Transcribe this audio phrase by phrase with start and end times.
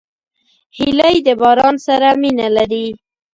[0.77, 2.87] هیلۍ د باران سره مینه لري